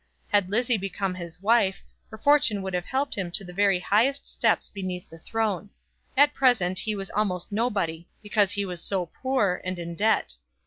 Had 0.29 0.49
Lizzie 0.49 0.79
become 0.79 1.13
his 1.13 1.43
wife, 1.43 1.83
her 2.09 2.17
fortune 2.17 2.63
would 2.63 2.73
have 2.73 2.85
helped 2.87 3.13
him 3.15 3.29
to 3.29 3.43
the 3.43 3.53
very 3.53 3.77
highest 3.79 4.25
steps 4.25 4.67
beneath 4.67 5.07
the 5.11 5.19
throne. 5.19 5.69
At 6.17 6.33
present 6.33 6.79
he 6.79 6.95
was 6.95 7.11
almost 7.11 7.51
nobody; 7.51 8.07
because 8.23 8.53
he 8.53 8.65
was 8.65 8.81
so 8.81 9.05
poor, 9.21 9.61
and 9.63 9.77
in 9.77 9.93
debt. 9.93 10.37